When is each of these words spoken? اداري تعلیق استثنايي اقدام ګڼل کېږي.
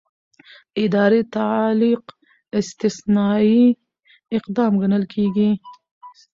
اداري 0.83 1.21
تعلیق 1.37 2.03
استثنايي 2.59 3.63
اقدام 4.37 4.71
ګڼل 4.81 5.03
کېږي. 5.13 5.51